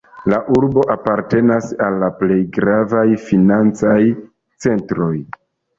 [0.33, 4.01] La urbo apartenas al la plej gravaj financaj
[4.67, 5.15] centroj.